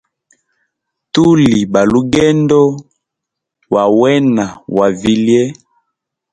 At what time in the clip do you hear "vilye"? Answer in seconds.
4.99-5.43